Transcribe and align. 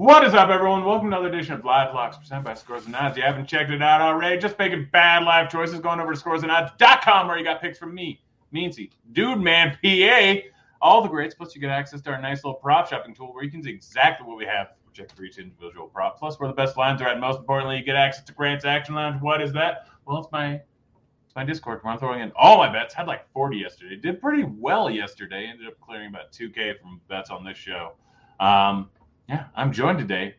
What 0.00 0.24
is 0.24 0.32
up, 0.32 0.48
everyone? 0.48 0.86
Welcome 0.86 1.10
to 1.10 1.18
another 1.18 1.28
edition 1.28 1.52
of 1.52 1.62
Live 1.62 1.92
Locks 1.92 2.16
presented 2.16 2.42
by 2.42 2.54
Scores 2.54 2.86
and 2.86 2.96
Odds. 2.96 3.12
If 3.12 3.16
you 3.18 3.22
haven't 3.22 3.44
checked 3.44 3.70
it 3.70 3.82
out 3.82 4.00
already, 4.00 4.38
just 4.38 4.58
making 4.58 4.88
bad 4.90 5.24
live 5.24 5.50
choices, 5.50 5.78
going 5.78 6.00
over 6.00 6.14
to 6.14 6.18
scoresandodds.com 6.18 7.28
where 7.28 7.36
you 7.36 7.44
got 7.44 7.60
picks 7.60 7.76
from 7.76 7.94
me, 7.94 8.18
Meansy, 8.50 8.88
Dude 9.12 9.40
Man, 9.40 9.76
PA, 9.84 10.36
all 10.80 11.02
the 11.02 11.08
greats. 11.10 11.34
Plus, 11.34 11.54
you 11.54 11.60
get 11.60 11.68
access 11.68 12.00
to 12.00 12.10
our 12.12 12.18
nice 12.18 12.42
little 12.44 12.54
prop 12.54 12.88
shopping 12.88 13.14
tool 13.14 13.34
where 13.34 13.44
you 13.44 13.50
can 13.50 13.62
see 13.62 13.68
exactly 13.68 14.26
what 14.26 14.38
we 14.38 14.46
have 14.46 14.68
projected 14.86 15.18
for 15.18 15.24
each 15.24 15.36
individual 15.36 15.88
prop. 15.88 16.18
Plus, 16.18 16.40
where 16.40 16.48
the 16.48 16.54
best 16.54 16.78
lines 16.78 17.02
are 17.02 17.08
at. 17.08 17.20
Most 17.20 17.40
importantly, 17.40 17.76
you 17.76 17.84
get 17.84 17.96
access 17.96 18.24
to 18.24 18.32
Grant's 18.32 18.64
Action 18.64 18.94
Lounge. 18.94 19.20
What 19.20 19.42
is 19.42 19.52
that? 19.52 19.86
Well, 20.06 20.16
it's 20.16 20.32
my 20.32 20.54
it's 20.54 21.36
my 21.36 21.44
Discord 21.44 21.80
where 21.82 21.92
I'm 21.92 21.98
throwing 21.98 22.22
in 22.22 22.32
all 22.36 22.56
my 22.56 22.72
bets. 22.72 22.94
Had 22.94 23.06
like 23.06 23.30
40 23.34 23.58
yesterday. 23.58 23.96
Did 23.96 24.18
pretty 24.18 24.44
well 24.44 24.88
yesterday. 24.88 25.44
Ended 25.46 25.66
up 25.66 25.78
clearing 25.78 26.08
about 26.08 26.32
2K 26.32 26.80
from 26.80 27.02
bets 27.10 27.28
on 27.28 27.44
this 27.44 27.58
show. 27.58 27.92
Um, 28.40 28.88
yeah, 29.30 29.44
I'm 29.54 29.70
joined 29.70 29.98
today 30.00 30.34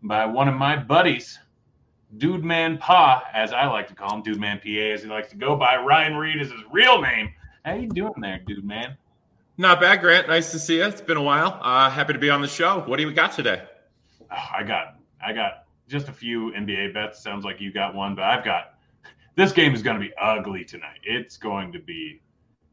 by 0.00 0.24
one 0.24 0.46
of 0.46 0.54
my 0.54 0.76
buddies, 0.76 1.40
Dude 2.18 2.44
Man 2.44 2.78
Pa, 2.78 3.24
as 3.34 3.52
I 3.52 3.66
like 3.66 3.88
to 3.88 3.94
call 3.94 4.14
him, 4.14 4.22
Dude 4.22 4.38
Man 4.38 4.58
PA, 4.58 4.68
as 4.68 5.02
he 5.02 5.08
likes 5.08 5.28
to 5.30 5.36
go 5.36 5.56
by. 5.56 5.76
Ryan 5.76 6.14
Reed 6.14 6.40
is 6.40 6.52
his 6.52 6.60
real 6.70 7.02
name. 7.02 7.34
How 7.64 7.74
you 7.74 7.88
doing 7.88 8.14
there, 8.20 8.40
Dude 8.46 8.64
Man? 8.64 8.96
Not 9.56 9.80
bad, 9.80 10.00
Grant. 10.00 10.28
Nice 10.28 10.52
to 10.52 10.58
see 10.60 10.76
you. 10.76 10.84
It's 10.84 11.00
been 11.00 11.16
a 11.16 11.22
while. 11.22 11.58
Uh, 11.60 11.90
happy 11.90 12.12
to 12.12 12.18
be 12.20 12.30
on 12.30 12.40
the 12.40 12.46
show. 12.46 12.84
What 12.86 12.98
do 12.98 13.02
you 13.02 13.12
got 13.12 13.32
today? 13.32 13.60
Oh, 14.30 14.48
I 14.54 14.62
got, 14.62 15.00
I 15.20 15.32
got 15.32 15.64
just 15.88 16.06
a 16.06 16.12
few 16.12 16.52
NBA 16.52 16.94
bets. 16.94 17.20
Sounds 17.20 17.44
like 17.44 17.60
you 17.60 17.72
got 17.72 17.92
one, 17.92 18.14
but 18.14 18.22
I've 18.22 18.44
got. 18.44 18.74
This 19.34 19.50
game 19.50 19.74
is 19.74 19.82
going 19.82 19.96
to 19.96 20.00
be 20.00 20.12
ugly 20.20 20.64
tonight. 20.64 21.00
It's 21.02 21.36
going 21.36 21.72
to 21.72 21.80
be 21.80 22.20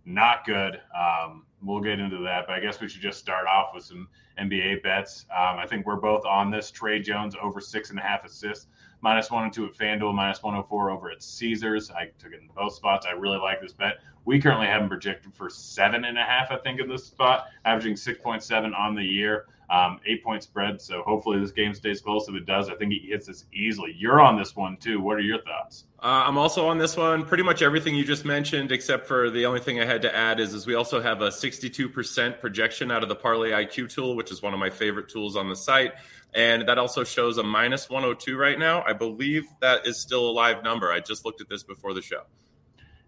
not 0.05 0.45
good. 0.45 0.79
Um, 0.95 1.45
we'll 1.65 1.81
get 1.81 1.99
into 1.99 2.19
that, 2.19 2.45
but 2.47 2.55
I 2.55 2.59
guess 2.59 2.79
we 2.79 2.87
should 2.87 3.01
just 3.01 3.19
start 3.19 3.47
off 3.47 3.71
with 3.73 3.83
some 3.83 4.07
NBA 4.39 4.83
bets. 4.83 5.25
Um, 5.31 5.57
I 5.57 5.65
think 5.65 5.85
we're 5.85 5.95
both 5.95 6.25
on 6.25 6.51
this. 6.51 6.71
Tre 6.71 7.01
Jones 7.01 7.35
over 7.41 7.59
six 7.59 7.89
and 7.89 7.99
a 7.99 8.01
half 8.01 8.23
assists, 8.23 8.67
minus 9.01 9.31
one 9.31 9.43
and 9.45 9.53
two 9.53 9.65
at 9.65 9.73
FanDuel, 9.73 10.13
minus 10.13 10.43
104 10.43 10.91
over 10.91 11.11
at 11.11 11.23
Caesars. 11.23 11.91
I 11.91 12.11
took 12.19 12.33
it 12.33 12.41
in 12.41 12.49
both 12.55 12.73
spots. 12.73 13.05
I 13.05 13.11
really 13.11 13.37
like 13.37 13.61
this 13.61 13.73
bet. 13.73 13.99
We 14.25 14.41
currently 14.41 14.67
have 14.67 14.81
him 14.81 14.89
projected 14.89 15.33
for 15.35 15.49
seven 15.49 16.03
and 16.03 16.17
a 16.17 16.23
half, 16.23 16.51
I 16.51 16.57
think, 16.57 16.79
in 16.79 16.89
this 16.89 17.05
spot, 17.05 17.45
averaging 17.63 17.93
6.7 17.93 18.77
on 18.77 18.95
the 18.95 19.03
year, 19.03 19.45
um, 19.69 19.99
eight 20.05 20.23
point 20.23 20.43
spread. 20.43 20.81
So 20.81 21.03
hopefully 21.03 21.39
this 21.39 21.51
game 21.51 21.73
stays 21.73 22.01
close. 22.01 22.27
If 22.27 22.35
it 22.35 22.45
does, 22.45 22.69
I 22.69 22.75
think 22.75 22.91
he 22.91 22.99
hits 23.07 23.27
this 23.27 23.45
easily. 23.53 23.95
You're 23.97 24.21
on 24.21 24.37
this 24.37 24.55
one 24.55 24.77
too. 24.77 24.99
What 24.99 25.17
are 25.17 25.21
your 25.21 25.41
thoughts? 25.41 25.85
Uh, 25.99 26.23
I'm 26.25 26.37
also 26.37 26.67
on 26.67 26.77
this 26.77 26.97
one. 26.97 27.25
Pretty 27.25 27.43
much 27.43 27.61
everything 27.61 27.95
you 27.95 28.03
just 28.03 28.25
mentioned, 28.25 28.71
except 28.71 29.07
for 29.07 29.29
the 29.29 29.45
only 29.45 29.59
thing 29.59 29.79
I 29.79 29.85
had 29.85 30.01
to 30.03 30.15
add 30.15 30.39
is, 30.39 30.53
is 30.53 30.65
we 30.65 30.75
also 30.75 31.01
have 31.01 31.21
a 31.21 31.29
62% 31.29 32.39
projection 32.39 32.91
out 32.91 33.03
of 33.03 33.09
the 33.09 33.15
Parlay 33.15 33.51
IQ 33.51 33.89
tool, 33.89 34.15
which 34.15 34.31
is 34.31 34.41
one 34.41 34.53
of 34.53 34.59
my 34.59 34.69
favorite 34.69 35.09
tools 35.09 35.35
on 35.35 35.49
the 35.49 35.55
site. 35.55 35.93
And 36.33 36.67
that 36.67 36.77
also 36.77 37.03
shows 37.03 37.37
a 37.37 37.43
minus 37.43 37.89
102 37.89 38.37
right 38.37 38.59
now. 38.59 38.83
I 38.85 38.93
believe 38.93 39.45
that 39.61 39.87
is 39.87 40.01
still 40.01 40.29
a 40.29 40.31
live 40.31 40.63
number. 40.63 40.91
I 40.91 40.99
just 40.99 41.25
looked 41.25 41.41
at 41.41 41.47
this 41.47 41.63
before 41.63 41.93
the 41.93 42.01
show. 42.01 42.23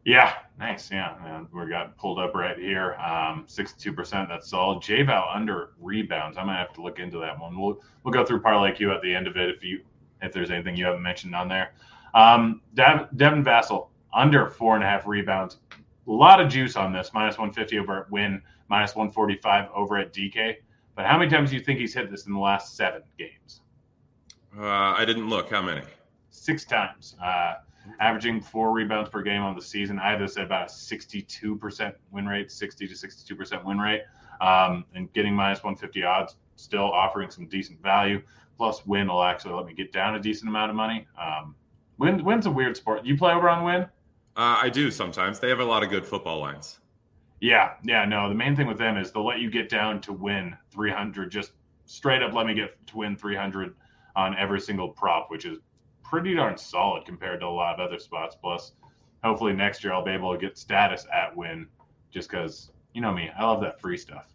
Yeah, 0.07 0.35
nice. 0.57 0.89
Yeah, 0.89 1.15
and 1.25 1.49
we 1.51 1.67
got 1.67 1.97
pulled 1.97 2.17
up 2.17 2.33
right 2.33 2.57
here. 2.57 2.93
Um, 2.93 3.45
62%. 3.45 4.29
That's 4.29 4.53
all. 4.53 4.79
JVal 4.79 5.35
under 5.35 5.71
rebounds. 5.81 6.37
I 6.37 6.45
might 6.45 6.59
have 6.59 6.71
to 6.75 6.81
look 6.81 6.99
into 6.99 7.19
that 7.19 7.37
one. 7.37 7.59
We'll 7.59 7.81
we'll 8.05 8.13
go 8.13 8.23
through 8.23 8.39
parlay 8.39 8.71
IQ 8.71 8.95
at 8.95 9.01
the 9.01 9.13
end 9.13 9.27
of 9.27 9.35
it 9.35 9.49
if 9.49 9.65
you 9.65 9.81
if 10.21 10.31
there's 10.31 10.49
anything 10.49 10.77
you 10.77 10.85
haven't 10.85 11.03
mentioned 11.03 11.35
on 11.35 11.49
there. 11.49 11.73
Um, 12.13 12.61
Dev, 12.73 13.09
Devin 13.17 13.43
Vassell 13.43 13.89
under 14.13 14.49
four 14.49 14.75
and 14.75 14.83
a 14.83 14.87
half 14.87 15.05
rebounds. 15.05 15.57
A 16.07 16.09
lot 16.09 16.39
of 16.39 16.47
juice 16.47 16.77
on 16.77 16.93
this. 16.93 17.11
Minus 17.13 17.37
150 17.37 17.77
over 17.77 18.03
at 18.03 18.09
Wynn. 18.09 18.41
Minus 18.69 18.95
145 18.95 19.69
over 19.75 19.97
at 19.97 20.13
DK. 20.13 20.55
But 20.95 21.05
how 21.05 21.17
many 21.17 21.29
times 21.29 21.49
do 21.49 21.57
you 21.57 21.61
think 21.61 21.79
he's 21.79 21.93
hit 21.93 22.09
this 22.09 22.27
in 22.27 22.33
the 22.33 22.39
last 22.39 22.77
seven 22.77 23.01
games? 23.19 23.59
Uh, 24.57 24.63
I 24.63 25.03
didn't 25.03 25.27
look. 25.27 25.49
How 25.49 25.61
many? 25.61 25.81
Six 26.29 26.63
times. 26.63 27.17
Uh, 27.21 27.55
averaging 27.99 28.41
four 28.41 28.71
rebounds 28.71 29.09
per 29.09 29.21
game 29.21 29.41
on 29.41 29.55
the 29.55 29.61
season. 29.61 29.99
I 29.99 30.11
have 30.11 30.19
this 30.19 30.37
at 30.37 30.45
about 30.45 30.69
a 30.69 30.73
62% 30.73 31.93
win 32.11 32.25
rate, 32.25 32.51
60 32.51 32.87
to 32.87 32.93
62% 32.93 33.65
win 33.65 33.79
rate, 33.79 34.01
um, 34.41 34.85
and 34.93 35.11
getting 35.13 35.33
minus 35.33 35.59
150 35.59 36.03
odds, 36.03 36.35
still 36.55 36.91
offering 36.91 37.29
some 37.29 37.47
decent 37.47 37.81
value. 37.81 38.21
Plus, 38.57 38.85
Wynn 38.85 39.07
will 39.07 39.23
actually 39.23 39.53
let 39.53 39.65
me 39.65 39.73
get 39.73 39.91
down 39.91 40.15
a 40.15 40.19
decent 40.19 40.49
amount 40.49 40.69
of 40.69 40.75
money. 40.75 41.07
Um, 41.19 41.55
Wynn, 41.99 42.23
Wynn's 42.23 42.45
a 42.45 42.51
weird 42.51 42.75
sport. 42.75 43.05
You 43.05 43.17
play 43.17 43.33
over 43.33 43.49
on 43.49 43.63
Wynn? 43.63 43.81
Uh, 44.35 44.59
I 44.61 44.69
do 44.69 44.91
sometimes. 44.91 45.39
They 45.39 45.49
have 45.49 45.59
a 45.59 45.65
lot 45.65 45.83
of 45.83 45.89
good 45.89 46.05
football 46.05 46.39
lines. 46.39 46.79
Yeah, 47.39 47.73
yeah, 47.83 48.05
no. 48.05 48.29
The 48.29 48.35
main 48.35 48.55
thing 48.55 48.67
with 48.67 48.77
them 48.77 48.97
is 48.97 49.11
they'll 49.11 49.25
let 49.25 49.39
you 49.39 49.49
get 49.49 49.69
down 49.69 50.01
to 50.01 50.13
win 50.13 50.55
300, 50.71 51.31
just 51.31 51.51
straight 51.85 52.21
up 52.21 52.33
let 52.33 52.45
me 52.45 52.53
get 52.53 52.85
to 52.87 52.97
win 52.97 53.15
300 53.15 53.75
on 54.15 54.35
every 54.37 54.59
single 54.59 54.89
prop, 54.89 55.29
which 55.29 55.45
is 55.45 55.59
pretty 56.09 56.33
darn 56.35 56.57
solid 56.57 57.05
compared 57.05 57.41
to 57.41 57.45
a 57.45 57.49
lot 57.49 57.79
of 57.79 57.85
other 57.85 57.99
spots. 57.99 58.35
Plus, 58.35 58.73
hopefully 59.23 59.53
next 59.53 59.83
year 59.83 59.93
I'll 59.93 60.05
be 60.05 60.11
able 60.11 60.33
to 60.33 60.39
get 60.39 60.57
status 60.57 61.05
at 61.13 61.35
Wynn 61.35 61.67
just 62.11 62.29
because, 62.29 62.71
you 62.93 63.01
know 63.01 63.13
me, 63.13 63.29
I 63.37 63.43
love 63.43 63.61
that 63.61 63.79
free 63.81 63.97
stuff. 63.97 64.25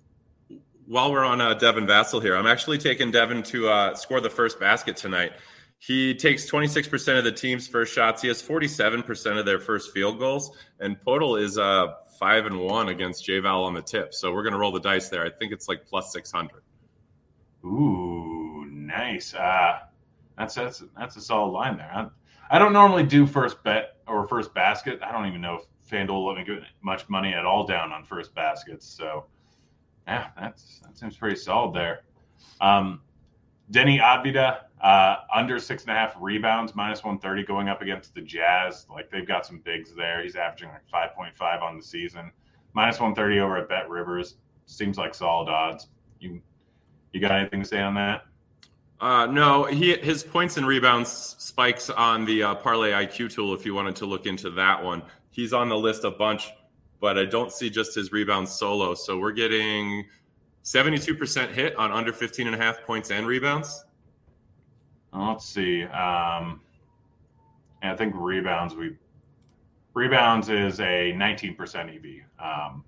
While 0.87 1.13
we're 1.13 1.25
on 1.25 1.41
uh, 1.41 1.55
Devin 1.55 1.87
Vassell 1.87 2.21
here, 2.21 2.37
I'm 2.37 2.47
actually 2.47 2.79
taking 2.79 3.11
Devin 3.11 3.43
to 3.45 3.69
uh, 3.69 3.95
score 3.95 4.21
the 4.21 4.31
first 4.31 4.61
basket 4.61 4.97
tonight. 4.97 5.33
He 5.79 6.15
takes 6.15 6.49
26% 6.49 7.19
of 7.19 7.25
the 7.25 7.33
team's 7.33 7.67
first 7.67 7.93
shots. 7.93 8.23
He 8.23 8.29
has 8.29 8.43
47% 8.43 9.39
of 9.39 9.47
their 9.47 9.59
first 9.59 9.93
field 9.93 10.19
goals, 10.19 10.57
and 10.79 10.97
Poeltl 11.01 11.41
is 11.41 11.59
uh, 11.59 11.95
five 12.21 12.47
and 12.47 12.61
one 12.61 12.89
against 12.89 13.27
JVal 13.27 13.65
on 13.65 13.75
the 13.75 13.83
tip. 13.83 14.15
So 14.15 14.33
we're 14.33 14.43
going 14.43 14.53
to 14.53 14.59
roll 14.59 14.71
the 14.71 14.81
dice 14.81 15.09
there. 15.09 15.25
I 15.25 15.31
think 15.31 15.53
it's 15.53 15.69
like 15.69 15.85
plus 15.87 16.13
600. 16.13 16.63
Ooh, 17.65 18.65
nice. 18.71 19.35
Uh, 19.35 19.81
that's 20.37 20.55
that's 20.55 20.83
that's 20.97 21.17
a 21.17 21.21
solid 21.21 21.51
line 21.51 21.77
there. 21.77 21.91
I, 21.93 22.09
I 22.51 22.59
don't 22.59 22.73
normally 22.73 23.05
do 23.05 23.27
first 23.27 23.63
bet 23.63 23.97
or 24.07 24.27
first 24.27 24.53
basket. 24.55 25.01
I 25.03 25.13
don't 25.13 25.27
even 25.27 25.41
know 25.41 25.57
if 25.57 25.91
FanDuel 25.91 26.27
let 26.27 26.37
me 26.37 26.45
get 26.45 26.65
much 26.83 27.09
money 27.09 27.33
at 27.35 27.45
all 27.45 27.67
down 27.67 27.93
on 27.93 28.05
first 28.05 28.35
baskets. 28.35 28.87
So 28.87 29.27
yeah, 30.07 30.29
that's 30.39 30.81
that 30.81 30.99
seems 30.99 31.17
pretty 31.17 31.37
solid 31.37 31.75
there. 31.75 32.05
Um, 32.61 33.01
Deni 33.71 34.01
Avdija 34.01 34.59
uh, 34.81 35.17
under 35.35 35.59
six 35.59 35.85
and 35.85 35.93
a 35.93 35.95
half 35.95 36.15
rebounds, 36.21 36.75
minus 36.75 37.05
one 37.05 37.19
thirty 37.19 37.45
going 37.45 37.69
up 37.69 37.83
against 37.83 38.15
the 38.15 38.21
Jazz. 38.21 38.87
Like 38.91 39.11
they've 39.11 39.27
got 39.27 39.47
some 39.47 39.59
bigs 39.59 39.95
there. 39.95 40.23
He's 40.23 40.37
averaging 40.37 40.69
like 40.69 40.89
five 40.91 41.15
point 41.15 41.37
five 41.37 41.63
on 41.63 41.77
the 41.77 41.83
season, 41.83 42.33
minus 42.75 43.01
one 43.01 43.15
thirty 43.15 43.39
over 43.39 43.57
at 43.57 43.69
Bet 43.69 43.89
Rivers. 43.89 44.37
Seems 44.67 44.99
like 44.99 45.15
solid 45.15 45.49
odds. 45.49 45.89
You 46.21 46.41
you 47.13 47.21
got 47.21 47.33
anything 47.33 47.63
to 47.63 47.69
say 47.69 47.81
on 47.81 47.95
that? 47.95 48.23
Uh, 49.03 49.27
no, 49.27 49.65
he 49.65 49.97
his 49.97 50.23
points 50.23 50.57
and 50.57 50.65
rebounds 50.65 51.35
spikes 51.37 51.91
on 51.91 52.25
the 52.25 52.41
uh, 52.41 52.55
Parlay 52.55 52.93
IQ 52.93 53.33
tool. 53.33 53.53
If 53.53 53.67
you 53.67 53.75
wanted 53.75 53.97
to 53.97 54.07
look 54.07 54.27
into 54.27 54.49
that 54.51 54.83
one, 54.83 55.03
he's 55.33 55.53
on 55.53 55.69
the 55.69 55.77
list 55.77 56.05
a 56.05 56.11
bunch, 56.13 56.53
but 57.01 57.19
I 57.19 57.25
don't 57.25 57.51
see 57.51 57.69
just 57.69 57.97
his 57.97 58.13
rebounds 58.13 58.53
solo. 58.53 58.95
So 58.95 59.19
we're 59.19 59.33
getting 59.33 60.05
72% 60.63 61.51
hit 61.51 61.75
on 61.75 61.91
under 61.91 62.13
15 62.13 62.47
and 62.47 62.55
a 62.55 62.59
half 62.59 62.85
points 62.85 63.11
and 63.11 63.27
rebounds. 63.27 63.85
Let's 65.13 65.47
see. 65.47 65.83
Um, 65.83 66.61
I 67.83 67.97
think 67.97 68.15
rebounds 68.17 68.77
we 68.77 68.97
rebounds 69.95 70.49
is 70.49 70.79
a 70.79 71.13
19% 71.17 71.59
EV. 71.59 72.25
Um, 72.39 72.85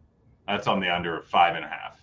that's 0.46 0.68
on 0.68 0.78
the 0.78 0.94
under 0.94 1.18
of 1.18 1.26
five 1.26 1.56
and 1.56 1.64
a 1.64 1.68
half. 1.68 1.93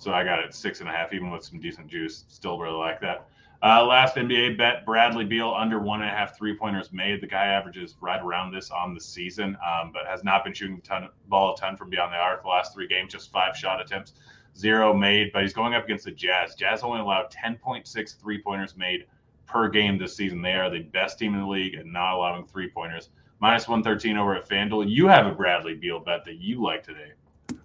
So 0.00 0.14
I 0.14 0.24
got 0.24 0.38
it 0.38 0.54
six 0.54 0.80
and 0.80 0.88
a 0.88 0.92
half, 0.92 1.12
even 1.12 1.30
with 1.30 1.44
some 1.44 1.60
decent 1.60 1.88
juice. 1.88 2.24
Still 2.28 2.58
really 2.58 2.76
like 2.76 3.02
that. 3.02 3.28
Uh, 3.62 3.84
last 3.84 4.16
NBA 4.16 4.56
bet: 4.56 4.86
Bradley 4.86 5.26
Beal 5.26 5.54
under 5.54 5.78
one 5.78 6.00
and 6.00 6.10
a 6.10 6.12
half 6.14 6.38
three 6.38 6.56
pointers 6.56 6.90
made. 6.90 7.20
The 7.20 7.26
guy 7.26 7.44
averages 7.44 7.96
right 8.00 8.20
around 8.22 8.50
this 8.50 8.70
on 8.70 8.94
the 8.94 9.00
season, 9.00 9.58
um, 9.62 9.90
but 9.92 10.06
has 10.06 10.24
not 10.24 10.42
been 10.42 10.54
shooting 10.54 10.80
ton 10.80 11.10
ball 11.28 11.52
a 11.52 11.56
ton 11.58 11.76
from 11.76 11.90
beyond 11.90 12.14
the 12.14 12.16
arc 12.16 12.42
the 12.42 12.48
last 12.48 12.72
three 12.72 12.88
games. 12.88 13.12
Just 13.12 13.30
five 13.30 13.54
shot 13.54 13.78
attempts, 13.78 14.14
zero 14.56 14.94
made. 14.94 15.32
But 15.34 15.42
he's 15.42 15.52
going 15.52 15.74
up 15.74 15.84
against 15.84 16.06
the 16.06 16.12
Jazz. 16.12 16.54
Jazz 16.54 16.82
only 16.82 17.00
allowed 17.00 17.30
10.6 17.30 18.18
three 18.18 18.40
pointers 18.40 18.78
made 18.78 19.04
per 19.44 19.68
game 19.68 19.98
this 19.98 20.16
season. 20.16 20.40
They 20.40 20.54
are 20.54 20.70
the 20.70 20.80
best 20.80 21.18
team 21.18 21.34
in 21.34 21.40
the 21.40 21.46
league 21.46 21.74
and 21.74 21.92
not 21.92 22.14
allowing 22.14 22.46
three 22.46 22.70
pointers. 22.70 23.10
Minus 23.38 23.68
113 23.68 24.16
over 24.16 24.34
at 24.34 24.48
FanDuel. 24.48 24.88
You 24.88 25.08
have 25.08 25.26
a 25.26 25.32
Bradley 25.32 25.74
Beal 25.74 25.98
bet 25.98 26.24
that 26.24 26.36
you 26.36 26.62
like 26.62 26.82
today. 26.82 27.12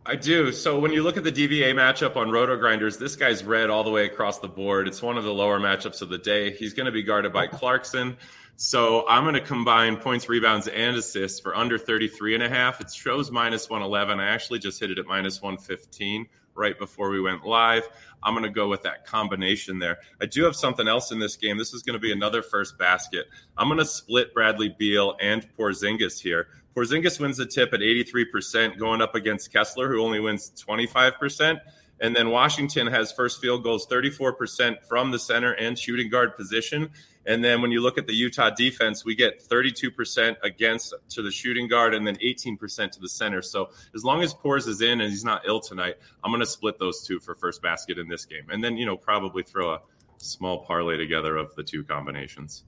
I 0.07 0.15
do. 0.15 0.51
So 0.51 0.77
when 0.77 0.91
you 0.91 1.01
look 1.01 1.17
at 1.17 1.23
the 1.23 1.31
DVA 1.31 1.73
matchup 1.73 2.15
on 2.15 2.29
Roto 2.29 2.55
Grinders, 2.57 2.97
this 2.97 3.15
guy's 3.15 3.43
red 3.43 3.71
all 3.71 3.83
the 3.83 3.89
way 3.89 4.05
across 4.05 4.37
the 4.37 4.47
board. 4.47 4.87
It's 4.87 5.01
one 5.01 5.17
of 5.17 5.23
the 5.23 5.33
lower 5.33 5.59
matchups 5.59 6.03
of 6.03 6.09
the 6.09 6.19
day. 6.19 6.51
He's 6.51 6.75
going 6.75 6.85
to 6.85 6.91
be 6.91 7.01
guarded 7.01 7.33
by 7.33 7.47
Clarkson. 7.47 8.15
So 8.55 9.07
I'm 9.09 9.23
going 9.23 9.33
to 9.33 9.41
combine 9.41 9.97
points, 9.97 10.29
rebounds, 10.29 10.67
and 10.67 10.95
assists 10.95 11.39
for 11.39 11.55
under 11.55 11.79
33 11.79 12.35
and 12.35 12.43
a 12.43 12.49
half. 12.49 12.79
It 12.81 12.93
shows 12.93 13.31
minus 13.31 13.67
111. 13.67 14.19
I 14.19 14.27
actually 14.27 14.59
just 14.59 14.79
hit 14.79 14.91
it 14.91 14.99
at 14.99 15.07
minus 15.07 15.41
115 15.41 16.27
right 16.53 16.77
before 16.77 17.09
we 17.09 17.19
went 17.19 17.43
live. 17.43 17.83
I'm 18.23 18.33
going 18.33 18.43
to 18.43 18.49
go 18.49 18.67
with 18.67 18.83
that 18.83 19.05
combination 19.05 19.79
there. 19.79 19.97
I 20.21 20.27
do 20.27 20.43
have 20.45 20.55
something 20.55 20.87
else 20.87 21.11
in 21.11 21.19
this 21.19 21.35
game. 21.35 21.57
This 21.57 21.73
is 21.73 21.81
going 21.81 21.95
to 21.95 21.99
be 21.99 22.11
another 22.11 22.41
first 22.41 22.77
basket. 22.77 23.25
I'm 23.57 23.67
going 23.67 23.79
to 23.79 23.85
split 23.85 24.33
Bradley 24.33 24.73
Beal 24.77 25.15
and 25.19 25.47
Porzingis 25.57 26.21
here. 26.21 26.47
Porzingis 26.75 27.19
wins 27.19 27.37
the 27.37 27.45
tip 27.45 27.73
at 27.73 27.79
83%, 27.79 28.77
going 28.77 29.01
up 29.01 29.15
against 29.15 29.51
Kessler, 29.53 29.87
who 29.87 30.01
only 30.01 30.19
wins 30.19 30.51
25%. 30.67 31.59
And 32.01 32.13
then 32.13 32.29
Washington 32.29 32.87
has 32.87 33.13
first 33.13 33.39
field 33.39 33.63
goals 33.63 33.87
34% 33.87 34.83
from 34.83 35.11
the 35.11 35.19
center 35.19 35.53
and 35.53 35.79
shooting 35.79 36.09
guard 36.09 36.35
position. 36.35 36.89
And 37.25 37.43
then 37.43 37.61
when 37.61 37.71
you 37.71 37.81
look 37.81 37.97
at 37.97 38.05
the 38.05 38.13
Utah 38.13 38.49
defense, 38.49 39.05
we 39.05 39.15
get 39.15 39.41
32% 39.47 40.35
against 40.43 40.93
to 41.09 41.21
the 41.21 41.31
shooting 41.31 41.67
guard 41.67 41.93
and 41.95 42.05
then 42.05 42.17
18% 42.17 42.91
to 42.91 42.99
the 42.99 43.09
center. 43.09 43.41
So 43.41 43.69
as 43.95 44.03
long 44.03 44.21
as 44.21 44.33
Pors 44.33 44.67
is 44.67 44.81
in 44.81 45.01
and 45.01 45.09
he's 45.09 45.23
not 45.23 45.43
ill 45.47 45.61
tonight, 45.61 45.95
I'm 46.23 46.31
going 46.31 46.41
to 46.41 46.45
split 46.45 46.77
those 46.77 47.03
two 47.07 47.19
for 47.19 47.33
first 47.33 47.61
basket 47.61 47.97
in 47.97 48.09
this 48.09 48.25
game. 48.25 48.49
And 48.49 48.63
then, 48.63 48.77
you 48.77 48.85
know, 48.85 48.97
probably 48.97 49.43
throw 49.43 49.73
a 49.73 49.79
small 50.17 50.65
parlay 50.65 50.97
together 50.97 51.37
of 51.37 51.55
the 51.55 51.63
two 51.63 51.83
combinations. 51.83 52.65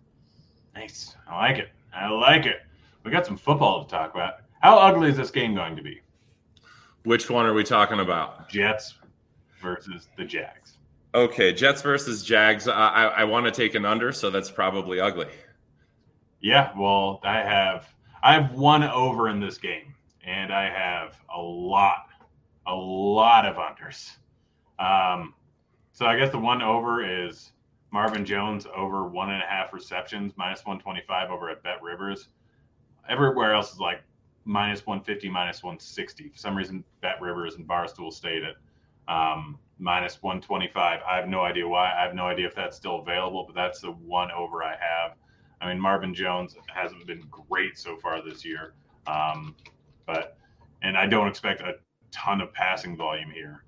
Nice. 0.74 1.16
I 1.28 1.36
like 1.36 1.58
it. 1.58 1.70
I 1.94 2.10
like 2.10 2.46
it. 2.46 2.62
We 3.08 3.14
got 3.14 3.26
some 3.26 3.38
football 3.38 3.86
to 3.86 3.90
talk 3.90 4.14
about. 4.14 4.40
How 4.60 4.78
ugly 4.78 5.08
is 5.08 5.16
this 5.16 5.32
game 5.32 5.56
going 5.56 5.78
to 5.78 5.82
be? 5.82 6.02
Which 7.06 7.30
one 7.30 7.46
are 7.46 7.54
we 7.54 7.64
talking 7.64 8.02
about? 8.02 8.50
Jets 8.50 8.96
versus 9.62 10.10
the 10.18 10.26
Jags. 10.26 10.74
Okay, 11.16 11.54
Jets 11.54 11.82
versus 11.82 12.22
Jags. 12.22 12.68
I, 12.68 12.74
I, 12.74 13.04
I 13.06 13.24
want 13.24 13.46
to 13.46 13.52
take 13.54 13.76
an 13.76 13.86
under, 13.86 14.12
so 14.12 14.30
that's 14.30 14.52
probably 14.52 15.00
ugly. 15.00 15.28
Yeah, 16.42 16.74
well, 16.78 17.22
I 17.24 17.38
have 17.38 17.88
I 18.24 18.34
have 18.34 18.52
one 18.52 18.84
over 18.84 19.30
in 19.30 19.40
this 19.40 19.58
game, 19.58 19.96
and 20.26 20.54
I 20.54 20.70
have 20.70 21.18
a 21.34 21.40
lot, 21.42 22.08
a 22.66 22.76
lot 22.76 23.46
of 23.46 23.56
unders. 23.56 24.18
Um, 24.80 25.34
so 25.94 26.06
I 26.06 26.18
guess 26.18 26.32
the 26.32 26.40
one 26.40 26.62
over 26.62 27.26
is 27.26 27.54
Marvin 27.94 28.26
Jones 28.26 28.68
over 28.76 29.08
one 29.08 29.32
and 29.32 29.42
a 29.42 29.46
half 29.46 29.72
receptions, 29.72 30.34
minus 30.36 30.66
one 30.66 30.78
twenty 30.78 31.04
five 31.08 31.32
over 31.32 31.50
at 31.50 31.64
Bet 31.64 31.82
Rivers. 31.82 32.28
Everywhere 33.10 33.54
else 33.54 33.74
is 33.74 33.80
like 33.80 34.02
minus 34.46 34.86
150, 34.86 35.30
minus 35.30 35.64
160. 35.64 36.30
For 36.30 36.38
some 36.38 36.56
reason, 36.58 36.84
Bet 37.02 37.22
Rivers 37.22 37.56
and 37.56 37.68
Barstool 37.68 38.12
stayed 38.12 38.44
at 38.44 38.56
um, 39.14 39.60
minus 39.80 40.22
125. 40.22 41.02
I 41.08 41.16
have 41.16 41.28
no 41.28 41.42
idea 41.42 41.68
why. 41.68 41.94
I 41.94 42.04
have 42.04 42.16
no 42.16 42.26
idea 42.26 42.48
if 42.48 42.56
that's 42.56 42.78
still 42.78 43.00
available, 43.00 43.44
but 43.46 43.56
that's 43.56 43.82
the 43.82 43.92
one 43.92 44.32
over 44.32 44.64
I 44.64 44.72
have. 44.72 45.18
I 45.62 45.68
mean, 45.68 45.80
Marvin 45.80 46.14
Jones 46.14 46.56
hasn't 46.68 47.06
been 47.08 47.24
great 47.30 47.78
so 47.78 47.98
far 47.98 48.24
this 48.24 48.46
year, 48.46 48.74
um, 49.08 49.56
but 50.06 50.38
and 50.84 50.96
I 50.96 51.08
don't 51.08 51.28
expect 51.28 51.62
a 51.62 51.76
ton 52.12 52.42
of 52.42 52.54
passing 52.54 52.96
volume 52.96 53.32
here. 53.32 53.64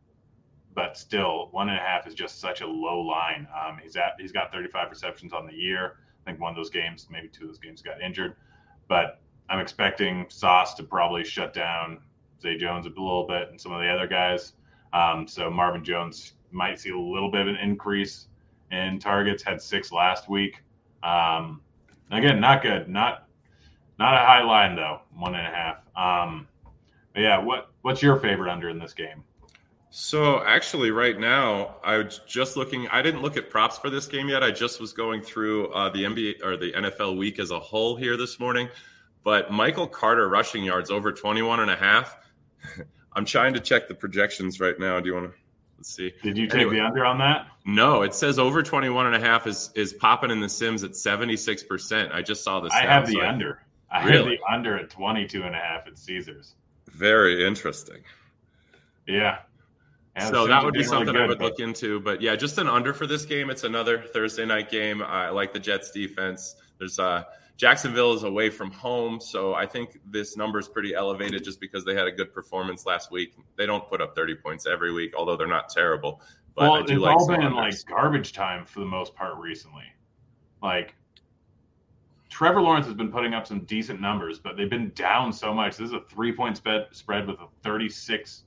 But 0.75 0.97
still, 0.97 1.50
one 1.51 1.68
and 1.69 1.77
a 1.77 1.81
half 1.81 2.07
is 2.07 2.13
just 2.13 2.39
such 2.39 2.62
a 2.62 2.68
low 2.68 3.01
line. 3.01 3.47
Um, 3.59 3.80
he's 3.81 3.95
at 3.95 4.13
he's 4.19 4.31
got 4.31 4.51
35 4.51 4.89
receptions 4.91 5.33
on 5.33 5.47
the 5.47 5.53
year. 5.53 5.97
I 6.21 6.30
think 6.30 6.39
one 6.39 6.51
of 6.51 6.56
those 6.56 6.69
games, 6.69 7.07
maybe 7.09 7.27
two 7.27 7.45
of 7.45 7.50
those 7.50 7.59
games, 7.59 7.81
got 7.81 8.01
injured. 8.01 8.36
But 8.88 9.19
I'm 9.50 9.60
expecting 9.60 10.25
Sauce 10.30 10.75
to 10.75 10.84
probably 10.84 11.24
shut 11.24 11.54
down 11.54 12.00
Zay 12.42 12.57
Jones 12.57 12.86
a 12.86 12.90
little 12.90 13.25
bit 13.28 13.50
and 13.50 13.60
some 13.60 13.72
of 13.72 13.81
the 13.81 13.88
other 13.88 14.07
guys. 14.07 14.54
Um, 14.94 15.28
so 15.28 15.50
Marvin 15.50 15.84
Jones 15.84 16.34
might 16.51 16.80
see 16.80 16.92
a 16.92 16.98
little 16.98 17.31
bit 17.31 17.42
of 17.42 17.48
an 17.48 17.56
increase 17.57 18.28
in 18.72 19.00
targets. 19.00 19.44
Had 19.44 19.62
six 19.62 19.92
last 19.92 20.30
week. 20.30 20.62
Um, 21.04 21.62
again, 22.12 22.40
not 22.40 22.62
good. 22.62 22.90
Not 22.90 23.28
not 23.98 24.13
a 24.13 24.25
high 24.25 24.44
line 24.44 24.75
though. 24.75 25.01
One 25.16 25.36
and 25.36 25.46
a 25.46 25.50
half. 25.50 25.78
Um, 25.96 26.48
but 27.13 27.22
yeah, 27.22 27.38
what 27.38 27.72
what's 27.81 28.01
your 28.01 28.18
favorite 28.18 28.51
under 28.51 28.69
in 28.69 28.80
this 28.80 28.94
game? 28.94 29.24
So 29.92 30.44
actually, 30.46 30.92
right 30.92 31.19
now, 31.19 31.78
I 31.84 31.98
was 31.98 32.22
just 32.28 32.56
looking. 32.56 32.88
I 32.90 33.01
didn't 33.01 33.24
look 33.24 33.38
at 33.38 33.50
props 33.50 33.78
for 33.80 33.90
this 33.90 34.06
game 34.06 34.30
yet. 34.30 34.44
I 34.44 34.51
just 34.51 34.80
was 34.80 34.94
going 34.94 35.22
through 35.22 35.69
uh, 35.74 35.90
the 35.90 36.04
NBA 36.04 36.44
or 36.44 36.57
the 36.57 36.72
NFL 36.74 37.18
week 37.18 37.40
as 37.40 37.50
a 37.50 37.60
whole 37.60 37.96
here 37.96 38.16
this 38.16 38.40
morning. 38.40 38.69
But 39.24 39.51
Michael 39.51 39.88
Carter 39.88 40.27
rushing 40.27 40.63
yards 40.63 40.92
over 40.92 41.12
21 41.12 41.60
and 41.60 41.71
a 41.71 41.75
half. 41.75 42.18
I'm 43.13 43.25
trying 43.25 43.54
to 43.54 43.60
check 43.60 43.88
the 43.88 43.95
projections 43.95 44.60
right 44.60 44.80
now. 44.80 45.00
Do 45.00 45.07
you 45.07 45.13
want 45.16 45.31
to 45.31 45.38
let's 45.77 45.94
see? 45.94 46.13
Did 46.24 46.38
you 46.38 46.48
take 46.48 46.62
anyway, 46.62 46.75
the 46.75 46.81
under 46.81 47.06
on 47.06 47.18
that? 47.19 47.48
No, 47.66 48.04
it 48.04 48.13
says 48.13 48.39
over 48.39 48.63
21 48.63 49.07
and 49.07 49.16
a 49.16 49.19
half 49.19 49.48
is 49.48 49.71
is 49.75 49.94
popping 49.94 50.31
in 50.31 50.39
the 50.39 50.50
Sims 50.50 50.83
at 50.83 50.92
76%. 50.92 52.13
I 52.13 52.21
just 52.21 52.44
saw 52.44 52.60
this. 52.60 52.74
I 52.74 52.81
have 52.81 53.07
the 53.07 53.13
so 53.13 53.21
under. 53.21 53.63
I 53.92 54.06
really? 54.06 54.18
have 54.18 54.39
the 54.48 54.54
under 54.54 54.77
at 54.77 54.89
22 54.89 55.44
and 55.44 55.56
a 55.56 55.60
half 55.60 55.88
at 55.88 55.98
Caesars. 55.98 56.56
Very 56.88 57.45
interesting. 57.45 58.04
Yeah. 59.07 59.39
And 60.15 60.33
so 60.33 60.48
that 60.48 60.63
would 60.63 60.74
be 60.74 60.83
something 60.83 61.13
really 61.13 61.19
good, 61.19 61.24
I 61.24 61.27
would 61.27 61.39
but... 61.39 61.45
look 61.45 61.60
into. 61.60 62.00
But 62.00 62.22
yeah, 62.22 62.36
just 62.36 62.57
an 62.57 62.68
under 62.68 62.94
for 62.94 63.07
this 63.07 63.25
game. 63.25 63.50
It's 63.50 63.63
another 63.63 64.04
Thursday 64.13 64.45
night 64.45 64.69
game. 64.69 65.01
I 65.01 65.30
like 65.30 65.54
the 65.54 65.60
Jets 65.60 65.92
defense. 65.92 66.56
There's 66.77 67.00
uh 67.00 67.24
Jacksonville 67.59 68.13
is 68.13 68.23
away 68.23 68.50
from 68.50 68.71
home, 68.71 69.19
so 69.19 69.53
I 69.53 69.65
think 69.65 70.00
this 70.09 70.38
number 70.38 70.59
is 70.59 70.69
pretty 70.69 70.95
elevated 70.95 71.44
just 71.44 71.59
because 71.59 71.83
they 71.83 71.94
had 71.94 72.07
a 72.07 72.11
good 72.11 72.33
performance 72.33 72.85
last 72.85 73.11
week. 73.11 73.35
They 73.57 73.65
don't 73.65 73.85
put 73.89 74.00
up 74.00 74.15
30 74.15 74.35
points 74.35 74.65
every 74.65 74.94
week, 74.94 75.13
although 75.13 75.35
they're 75.35 75.45
not 75.45 75.67
terrible. 75.67 76.21
But 76.56 76.69
well, 76.69 76.75
it's 76.77 76.89
like 76.89 77.17
all 77.17 77.27
been 77.27 77.53
like 77.53 77.73
garbage 77.85 78.31
time 78.31 78.65
for 78.65 78.79
the 78.79 78.85
most 78.85 79.13
part 79.13 79.38
recently. 79.38 79.83
Like 80.63 80.95
Trevor 82.29 82.61
Lawrence 82.61 82.85
has 82.85 82.95
been 82.95 83.11
putting 83.11 83.33
up 83.33 83.45
some 83.45 83.59
decent 83.65 84.00
numbers, 84.00 84.39
but 84.39 84.55
they've 84.55 84.69
been 84.69 84.93
down 84.95 85.34
so 85.34 85.53
much. 85.53 85.75
This 85.75 85.89
is 85.89 85.93
a 85.93 86.01
three 86.10 86.31
point 86.31 86.55
spread 86.55 86.88
spread 86.91 87.27
with 87.27 87.41
a 87.41 87.48
36 87.63 88.45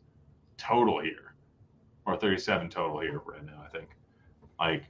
total 0.56 1.02
here, 1.02 1.34
or 2.06 2.16
37 2.16 2.70
total 2.70 3.00
here 3.00 3.20
right 3.26 3.44
now. 3.44 3.62
I 3.62 3.68
think. 3.68 3.90
Like, 4.58 4.84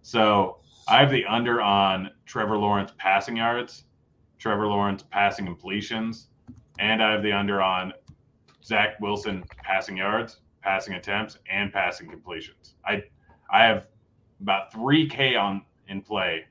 so 0.00 0.60
I 0.90 1.00
have 1.00 1.10
the 1.10 1.26
under 1.26 1.60
on 1.60 2.10
Trevor 2.24 2.56
Lawrence 2.56 2.92
passing 2.96 3.36
yards, 3.36 3.84
Trevor 4.38 4.66
Lawrence 4.66 5.02
passing 5.02 5.44
completions, 5.44 6.28
and 6.78 7.02
I 7.02 7.12
have 7.12 7.22
the 7.22 7.32
under 7.32 7.60
on 7.60 7.92
Zach 8.64 8.98
Wilson 8.98 9.44
passing 9.62 9.98
yards, 9.98 10.38
passing 10.62 10.94
attempts, 10.94 11.38
and 11.50 11.70
passing 11.70 12.08
completions. 12.08 12.74
I 12.86 13.04
I 13.52 13.64
have 13.64 13.88
about 14.40 14.72
three 14.72 15.06
K 15.06 15.36
on 15.36 15.62
in 15.88 16.00
play 16.00 16.46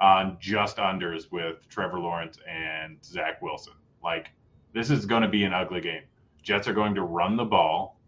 on 0.00 0.36
just 0.38 0.76
unders 0.76 1.32
with 1.32 1.68
Trevor 1.68 1.98
Lawrence 1.98 2.38
and 2.48 2.96
Zach 3.04 3.42
Wilson. 3.42 3.74
Like 4.04 4.30
this 4.72 4.90
is 4.90 5.04
going 5.04 5.22
to 5.22 5.28
be 5.28 5.42
an 5.42 5.52
ugly 5.52 5.80
game. 5.80 6.02
Jets 6.44 6.68
are 6.68 6.74
going 6.74 6.94
to 6.94 7.02
run 7.02 7.36
the 7.36 7.44
ball 7.44 7.99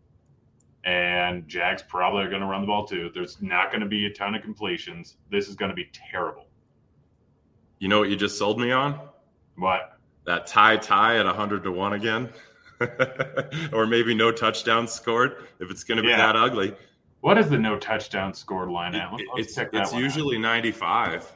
and 0.85 1.47
Jags 1.49 1.83
probably 1.83 2.25
are 2.25 2.29
going 2.29 2.41
to 2.41 2.47
run 2.47 2.63
the 2.63 2.67
ball 2.67 2.87
too. 2.87 3.11
There's 3.15 3.41
not 3.41 3.71
going 3.71 3.83
to 3.83 3.89
be 3.89 4.07
a 4.07 4.11
ton 4.13 4.35
of 4.35 4.43
completions. 4.43 5.17
This 5.31 5.49
is 5.49 5.55
going 5.55 5.71
to 5.71 5.75
be 5.75 5.91
terrible. 5.93 6.47
You 7.79 7.89
know 7.89 7.99
what 7.99 8.11
you 8.11 8.17
just 8.17 8.39
sold 8.39 8.61
me 8.61 8.73
on? 8.73 9.01
What? 9.57 9.99
That 10.25 10.47
tie 10.47 10.77
tie 10.77 11.19
at 11.19 11.27
100 11.27 11.65
to 11.65 11.73
1 11.73 11.93
again. 11.95 12.31
or 13.73 13.87
maybe 13.87 14.15
no 14.15 14.33
touchdown 14.33 14.89
scored 14.89 15.47
if 15.61 15.71
it's 15.71 15.85
going 15.85 15.97
to 15.97 16.03
be 16.03 16.09
yeah. 16.09 16.17
that 16.17 16.37
ugly. 16.37 16.75
What 17.21 17.39
is 17.39 17.49
the 17.49 17.59
no 17.59 17.79
touchdown 17.79 18.35
scored 18.35 18.69
line 18.69 18.97
at? 18.97 19.13
Let's, 19.13 19.57
it's 19.57 19.59
it's 19.73 19.93
usually 19.93 20.37
out. 20.37 20.43
95. 20.43 21.33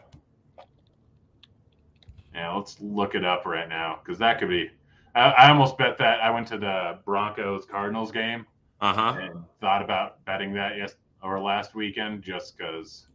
Yeah, 2.35 2.53
let's 2.55 2.77
look 2.81 3.15
it 3.15 3.25
up 3.25 3.47
right 3.47 3.69
now 3.69 4.01
because 4.03 4.19
that 4.19 4.41
could 4.41 4.49
be. 4.49 4.71
I, 5.15 5.31
I 5.31 5.51
almost 5.51 5.79
bet 5.79 5.97
that 5.99 6.21
I 6.21 6.31
went 6.31 6.49
to 6.49 6.59
the 6.59 6.99
Broncos 7.05 7.65
Cardinals 7.67 8.11
game 8.11 8.47
uh-huh. 8.81 9.19
and 9.21 9.45
thought 9.61 9.83
about 9.83 10.25
betting 10.25 10.53
that 10.55 10.77
yes 10.77 10.95
or 11.23 11.41
last 11.41 11.75
weekend 11.75 12.23
just 12.23 12.57
because 12.57 13.07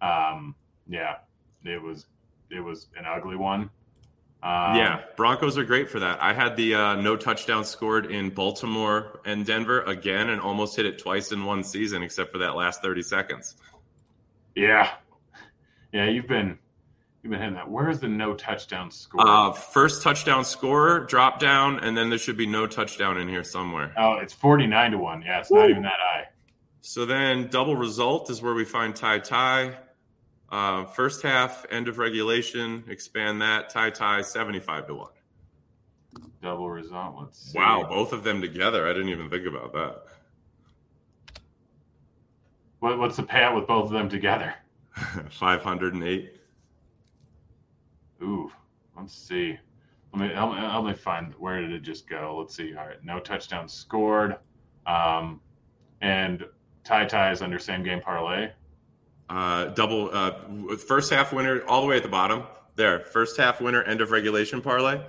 um 0.00 0.54
yeah 0.88 1.16
it 1.64 1.80
was 1.80 2.06
it 2.50 2.60
was 2.60 2.88
an 2.96 3.04
ugly 3.06 3.36
one. 3.36 3.70
Um, 4.42 4.74
yeah 4.76 5.02
broncos 5.16 5.56
are 5.56 5.64
great 5.64 5.88
for 5.88 6.00
that. 6.00 6.20
I 6.20 6.32
had 6.32 6.56
the 6.56 6.74
uh, 6.74 6.94
no 6.96 7.16
touchdown 7.16 7.64
scored 7.64 8.06
in 8.06 8.30
baltimore 8.30 9.20
and 9.24 9.46
denver 9.46 9.82
again 9.82 10.30
and 10.30 10.40
almost 10.40 10.76
hit 10.76 10.86
it 10.86 10.98
twice 10.98 11.30
in 11.32 11.44
one 11.44 11.62
season 11.62 12.02
except 12.02 12.32
for 12.32 12.38
that 12.38 12.56
last 12.56 12.82
30 12.82 13.02
seconds. 13.02 13.56
Yeah, 14.54 14.90
yeah, 15.92 16.08
you've 16.08 16.26
been 16.26 16.58
you've 17.22 17.30
been 17.30 17.40
hitting 17.40 17.54
that. 17.54 17.70
Where's 17.70 18.00
the 18.00 18.08
no 18.08 18.34
touchdown 18.34 18.90
score? 18.90 19.26
Uh, 19.26 19.52
first 19.52 20.02
touchdown 20.02 20.44
scorer, 20.44 21.00
drop 21.00 21.38
down, 21.38 21.78
and 21.80 21.96
then 21.96 22.10
there 22.10 22.18
should 22.18 22.36
be 22.36 22.46
no 22.46 22.66
touchdown 22.66 23.18
in 23.18 23.28
here 23.28 23.44
somewhere. 23.44 23.92
oh, 23.96 24.14
it's 24.14 24.32
forty 24.32 24.66
nine 24.66 24.90
to 24.92 24.98
one. 24.98 25.22
Yeah, 25.22 25.40
it's 25.40 25.50
not 25.50 25.70
even 25.70 25.82
that 25.82 25.98
high. 25.98 26.28
So 26.80 27.06
then 27.06 27.48
double 27.48 27.76
result 27.76 28.28
is 28.28 28.42
where 28.42 28.54
we 28.54 28.64
find 28.64 28.94
tie 28.94 29.20
tie. 29.20 29.76
Uh, 30.50 30.84
first 30.84 31.22
half, 31.22 31.64
end 31.70 31.88
of 31.88 31.96
regulation, 31.96 32.84
expand 32.86 33.40
that, 33.40 33.70
tie 33.70 33.88
tie, 33.88 34.20
75 34.20 34.86
to 34.88 34.94
1. 34.96 35.08
Double 36.42 36.68
result. 36.68 37.16
Let's 37.18 37.38
see. 37.38 37.58
Wow, 37.58 37.86
both 37.88 38.12
of 38.12 38.22
them 38.22 38.42
together. 38.42 38.86
I 38.86 38.92
didn't 38.92 39.08
even 39.08 39.30
think 39.30 39.46
about 39.46 39.72
that. 39.72 40.02
What, 42.80 42.98
what's 42.98 43.16
the 43.16 43.22
payout 43.22 43.54
with 43.54 43.66
both 43.66 43.86
of 43.86 43.92
them 43.92 44.10
together? 44.10 44.52
508. 45.30 46.36
Ooh, 48.22 48.50
let's 48.96 49.14
see. 49.14 49.58
Let 50.14 50.28
me 50.28 50.34
help, 50.34 50.54
help 50.56 50.86
me 50.86 50.94
find 50.94 51.34
where 51.38 51.60
did 51.60 51.72
it 51.72 51.82
just 51.82 52.08
go? 52.08 52.36
Let's 52.38 52.54
see. 52.54 52.74
All 52.76 52.86
right, 52.86 53.02
no 53.02 53.18
touchdown 53.18 53.68
scored, 53.68 54.36
um, 54.86 55.40
and 56.00 56.44
tie 56.84 57.06
tie 57.06 57.32
is 57.32 57.42
under 57.42 57.58
same 57.58 57.82
game 57.82 58.00
parlay. 58.00 58.50
Uh, 59.28 59.66
double 59.66 60.10
uh, 60.12 60.76
first 60.76 61.10
half 61.10 61.32
winner 61.32 61.62
all 61.66 61.80
the 61.80 61.86
way 61.86 61.96
at 61.96 62.02
the 62.02 62.08
bottom. 62.08 62.44
There, 62.76 63.00
first 63.00 63.38
half 63.38 63.60
winner, 63.60 63.82
end 63.84 64.00
of 64.00 64.10
regulation 64.10 64.60
parlay. 64.60 65.00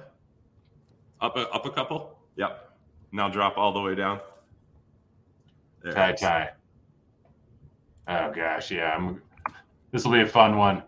Up 1.19 1.35
a, 1.35 1.49
up 1.49 1.65
a 1.65 1.69
couple. 1.69 2.17
Yep. 2.37 2.71
Now 3.11 3.29
drop 3.29 3.57
all 3.57 3.73
the 3.73 3.81
way 3.81 3.95
down. 3.95 4.19
There 5.81 5.93
tie 5.93 6.13
tie. 6.13 6.51
Oh 8.07 8.31
gosh, 8.31 8.71
yeah. 8.71 8.95
I'm, 8.95 9.21
this 9.91 10.05
will 10.05 10.13
be 10.13 10.21
a 10.21 10.27
fun 10.27 10.57
one. 10.57 10.83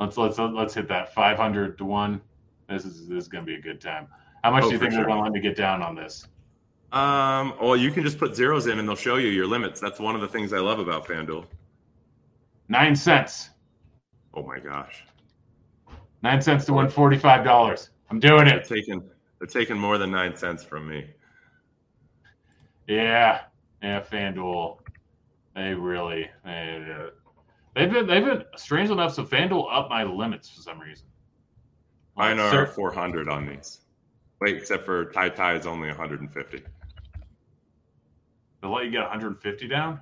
Let's 0.00 0.16
let's 0.16 0.38
let's 0.38 0.74
hit 0.74 0.88
that 0.88 1.12
500 1.14 1.78
to 1.78 1.84
one. 1.84 2.20
This 2.68 2.84
is 2.84 3.08
this 3.08 3.24
is 3.24 3.28
gonna 3.28 3.44
be 3.44 3.54
a 3.54 3.60
good 3.60 3.80
time. 3.80 4.06
How 4.44 4.50
much 4.50 4.64
Oh, 4.64 4.68
do 4.68 4.74
you 4.74 4.78
think 4.78 4.92
sure. 4.92 5.00
they're 5.00 5.08
gonna 5.08 5.22
let 5.22 5.32
me 5.32 5.40
get 5.40 5.56
down 5.56 5.82
on 5.82 5.94
this? 5.94 6.26
Um, 6.92 7.54
well, 7.60 7.76
you 7.76 7.90
can 7.90 8.02
just 8.02 8.18
put 8.18 8.34
zeros 8.34 8.66
in 8.66 8.78
and 8.78 8.88
they'll 8.88 8.96
show 8.96 9.16
you 9.16 9.28
your 9.28 9.46
limits. 9.46 9.80
That's 9.80 10.00
one 10.00 10.14
of 10.14 10.20
the 10.20 10.28
things 10.28 10.52
I 10.52 10.58
love 10.58 10.78
about 10.78 11.06
FanDuel. 11.06 11.44
Nine 12.68 12.94
cents. 12.94 13.50
Oh 14.34 14.42
my 14.42 14.58
gosh. 14.58 15.04
Nine 16.22 16.40
cents 16.40 16.64
to 16.66 16.72
win 16.74 16.88
forty 16.88 17.18
five 17.18 17.44
dollars. 17.44 17.90
I'm 18.10 18.20
doing 18.20 18.46
it. 18.46 18.66
They're 18.68 18.78
taking 18.78 19.02
they're 19.38 19.46
taking 19.46 19.76
more 19.78 19.98
than 19.98 20.10
nine 20.10 20.34
cents 20.36 20.64
from 20.64 20.88
me. 20.88 21.06
Yeah, 22.86 23.42
yeah. 23.82 24.00
FanDuel, 24.00 24.78
they 25.54 25.74
really 25.74 26.30
they, 26.44 26.86
uh, 26.98 27.10
they've 27.78 27.92
been 27.92 28.06
they've 28.06 28.24
been 28.24 28.44
strange 28.56 28.90
enough. 28.90 29.14
So 29.14 29.24
FanDuel 29.24 29.66
up 29.72 29.88
my 29.88 30.02
limits 30.02 30.50
for 30.50 30.60
some 30.60 30.80
reason. 30.80 31.06
Mine 32.16 32.38
Like, 32.38 32.46
are 32.52 32.66
cer- 32.66 32.72
400 32.72 33.28
on 33.28 33.46
these. 33.46 33.80
Wait, 34.40 34.56
except 34.56 34.84
for 34.84 35.06
tie 35.06 35.28
tie 35.28 35.54
is 35.54 35.66
only 35.66 35.88
150. 35.88 36.62
They'll 38.60 38.72
let 38.72 38.84
you 38.84 38.90
get 38.90 39.02
150 39.02 39.68
down. 39.68 40.00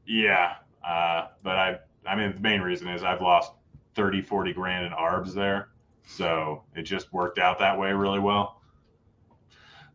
Yeah. 0.07 0.55
Uh, 0.87 1.29
but 1.43 1.57
I, 1.57 1.79
I 2.07 2.17
mean, 2.17 2.33
the 2.35 2.41
main 2.41 2.61
reason 2.61 2.89
is 2.89 3.03
I've 3.03 3.21
lost 3.21 3.53
30, 3.95 4.23
40 4.23 4.53
grand 4.53 4.87
in 4.87 4.93
ARBs 4.93 5.35
there. 5.35 5.69
So 6.07 6.63
it 6.75 6.83
just 6.83 7.13
worked 7.13 7.39
out 7.39 7.59
that 7.59 7.79
way 7.79 7.93
really 7.93 8.21
well. 8.21 8.63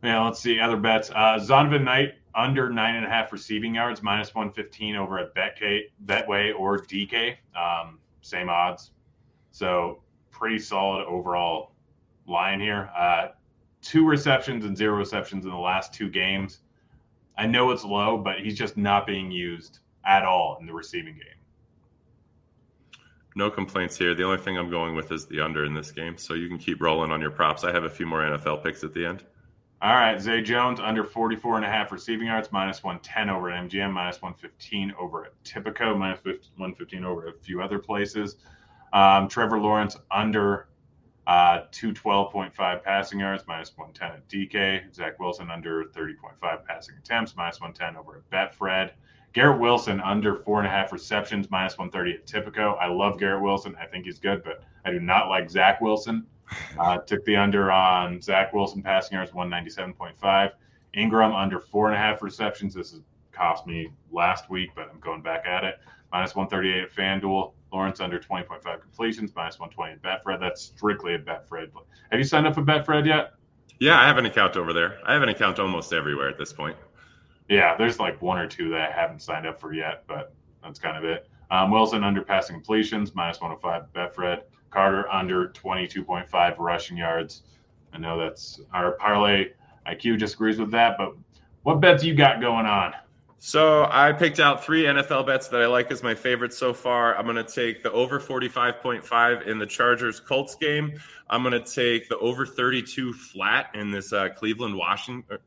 Yeah, 0.02 0.24
let's 0.24 0.40
see 0.40 0.58
other 0.58 0.76
bets. 0.76 1.10
Uh, 1.10 1.38
Zonovan 1.40 1.84
Knight 1.84 2.14
under 2.34 2.70
nine 2.70 2.96
and 2.96 3.06
a 3.06 3.08
half 3.08 3.32
receiving 3.32 3.74
yards, 3.74 4.02
minus 4.02 4.34
115 4.34 4.96
over 4.96 5.18
at 5.18 5.34
Betk, 5.34 5.90
Betway 6.06 6.58
or 6.58 6.78
DK. 6.78 7.36
Um, 7.56 7.98
same 8.20 8.48
odds. 8.48 8.90
So 9.52 10.02
pretty 10.30 10.58
solid 10.58 11.04
overall 11.04 11.72
line 12.26 12.60
here. 12.60 12.90
Uh, 12.96 13.28
two 13.80 14.06
receptions 14.06 14.64
and 14.64 14.76
zero 14.76 14.96
receptions 14.96 15.44
in 15.44 15.50
the 15.50 15.56
last 15.56 15.94
two 15.94 16.08
games. 16.08 16.60
I 17.36 17.46
know 17.46 17.70
it's 17.70 17.84
low, 17.84 18.18
but 18.18 18.40
he's 18.40 18.58
just 18.58 18.76
not 18.76 19.06
being 19.06 19.30
used 19.30 19.78
at 20.04 20.24
all 20.24 20.58
in 20.60 20.66
the 20.66 20.72
receiving 20.72 21.14
game. 21.14 21.41
No 23.34 23.50
complaints 23.50 23.96
here. 23.96 24.14
The 24.14 24.24
only 24.24 24.38
thing 24.38 24.58
I'm 24.58 24.70
going 24.70 24.94
with 24.94 25.10
is 25.10 25.26
the 25.26 25.40
under 25.40 25.64
in 25.64 25.74
this 25.74 25.90
game. 25.90 26.18
So 26.18 26.34
you 26.34 26.48
can 26.48 26.58
keep 26.58 26.82
rolling 26.82 27.10
on 27.10 27.20
your 27.20 27.30
props. 27.30 27.64
I 27.64 27.72
have 27.72 27.84
a 27.84 27.90
few 27.90 28.06
more 28.06 28.20
NFL 28.20 28.62
picks 28.62 28.84
at 28.84 28.92
the 28.92 29.06
end. 29.06 29.24
All 29.82 29.94
right, 29.94 30.20
Zay 30.20 30.42
Jones 30.42 30.78
under 30.78 31.02
44 31.02 31.56
and 31.56 31.64
a 31.64 31.68
half 31.68 31.90
receiving 31.90 32.28
yards, 32.28 32.52
minus 32.52 32.84
110 32.84 33.28
over 33.28 33.50
at 33.50 33.64
MGM, 33.64 33.92
minus 33.92 34.22
115 34.22 34.94
over 34.96 35.24
at 35.24 35.32
Tipico, 35.42 35.98
minus 35.98 36.20
115 36.24 37.04
over 37.04 37.26
a 37.26 37.32
few 37.32 37.60
other 37.60 37.80
places. 37.80 38.36
Um, 38.92 39.26
Trevor 39.26 39.58
Lawrence 39.58 39.96
under 40.08 40.68
uh, 41.26 41.62
212.5 41.72 42.84
passing 42.84 43.18
yards, 43.18 43.42
minus 43.48 43.76
110 43.76 44.18
at 44.18 44.28
DK. 44.28 44.94
Zach 44.94 45.18
Wilson 45.18 45.50
under 45.50 45.84
30.5 45.86 46.64
passing 46.64 46.94
attempts, 46.96 47.34
minus 47.34 47.60
110 47.60 47.96
over 47.96 48.22
at 48.30 48.30
Betfred. 48.30 48.92
Garrett 49.32 49.60
Wilson 49.60 50.00
under 50.00 50.36
four 50.36 50.58
and 50.58 50.66
a 50.66 50.70
half 50.70 50.92
receptions, 50.92 51.50
minus 51.50 51.78
130 51.78 52.14
at 52.14 52.26
Tipico. 52.26 52.76
I 52.78 52.86
love 52.88 53.18
Garrett 53.18 53.42
Wilson. 53.42 53.74
I 53.80 53.86
think 53.86 54.04
he's 54.04 54.18
good, 54.18 54.44
but 54.44 54.62
I 54.84 54.90
do 54.90 55.00
not 55.00 55.28
like 55.28 55.50
Zach 55.50 55.80
Wilson. 55.80 56.26
Uh, 56.78 56.98
took 56.98 57.24
the 57.24 57.34
under 57.34 57.70
on 57.70 58.20
Zach 58.20 58.52
Wilson 58.52 58.82
passing 58.82 59.16
yards, 59.16 59.30
197.5. 59.32 60.50
Engram 60.96 61.34
under 61.34 61.58
four 61.58 61.86
and 61.86 61.96
a 61.96 61.98
half 61.98 62.22
receptions. 62.22 62.74
This 62.74 62.90
has 62.90 63.00
cost 63.32 63.66
me 63.66 63.88
last 64.10 64.50
week, 64.50 64.70
but 64.74 64.90
I'm 64.92 65.00
going 65.00 65.22
back 65.22 65.46
at 65.46 65.64
it. 65.64 65.76
Minus 66.12 66.36
138 66.36 66.82
at 66.82 66.94
FanDuel. 66.94 67.52
Lawrence 67.72 68.00
under 68.00 68.18
20.5 68.18 68.80
completions, 68.82 69.32
minus 69.34 69.58
120 69.58 69.92
at 69.94 70.02
Betfred. 70.02 70.40
That's 70.40 70.60
strictly 70.60 71.14
at 71.14 71.24
Betfred. 71.24 71.70
Have 72.10 72.20
you 72.20 72.24
signed 72.24 72.46
up 72.46 72.54
for 72.54 72.62
Betfred 72.62 73.06
yet? 73.06 73.32
Yeah, 73.80 73.98
I 73.98 74.06
have 74.06 74.18
an 74.18 74.26
account 74.26 74.56
over 74.58 74.74
there. 74.74 74.98
I 75.06 75.14
have 75.14 75.22
an 75.22 75.30
account 75.30 75.58
almost 75.58 75.94
everywhere 75.94 76.28
at 76.28 76.36
this 76.36 76.52
point. 76.52 76.76
Yeah, 77.48 77.76
there's 77.76 77.98
like 77.98 78.20
one 78.22 78.38
or 78.38 78.46
two 78.46 78.70
that 78.70 78.90
I 78.90 78.92
haven't 78.92 79.20
signed 79.20 79.46
up 79.46 79.60
for 79.60 79.72
yet, 79.72 80.04
but 80.06 80.34
that's 80.62 80.78
kind 80.78 80.96
of 80.96 81.04
it. 81.04 81.28
Um, 81.50 81.70
Wilson 81.70 82.02
under 82.02 82.22
passing 82.22 82.56
completions, 82.56 83.14
minus 83.14 83.40
105 83.40 83.92
Betfred. 83.92 84.42
Carter 84.70 85.10
under 85.12 85.48
22.5 85.48 86.58
rushing 86.58 86.96
yards. 86.96 87.42
I 87.92 87.98
know 87.98 88.18
that's 88.18 88.60
our 88.72 88.92
parlay 88.92 89.50
IQ 89.86 90.18
disagrees 90.18 90.58
with 90.58 90.70
that, 90.70 90.96
but 90.96 91.14
what 91.62 91.80
bets 91.80 92.02
you 92.02 92.14
got 92.14 92.40
going 92.40 92.66
on? 92.66 92.94
So 93.38 93.88
I 93.90 94.12
picked 94.12 94.38
out 94.38 94.64
three 94.64 94.84
NFL 94.84 95.26
bets 95.26 95.48
that 95.48 95.60
I 95.60 95.66
like 95.66 95.90
as 95.90 96.02
my 96.02 96.14
favorites 96.14 96.56
so 96.56 96.72
far. 96.72 97.16
I'm 97.16 97.24
going 97.24 97.36
to 97.36 97.44
take 97.44 97.82
the 97.82 97.90
over 97.90 98.20
45.5 98.20 99.46
in 99.48 99.58
the 99.58 99.66
Chargers 99.66 100.20
Colts 100.20 100.54
game. 100.54 100.98
I'm 101.28 101.42
going 101.42 101.52
to 101.52 101.74
take 101.74 102.08
the 102.08 102.18
over 102.18 102.46
32 102.46 103.12
flat 103.12 103.70
in 103.74 103.90
this 103.90 104.12
uh, 104.12 104.28
Cleveland 104.28 104.76
Washington. 104.76 105.38